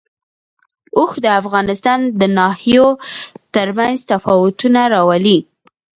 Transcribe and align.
اوښ 0.97 1.11
د 1.25 1.27
افغانستان 1.41 1.99
د 2.19 2.21
ناحیو 2.37 2.87
ترمنځ 3.53 3.99
تفاوتونه 4.11 4.81
راولي. 4.93 5.37